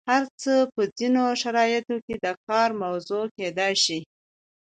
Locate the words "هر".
0.09-0.23